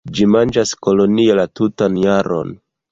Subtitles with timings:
[0.19, 2.61] Ĝi manĝas kolonie la tutan jaron.